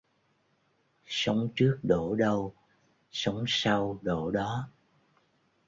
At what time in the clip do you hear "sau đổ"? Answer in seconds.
3.47-4.31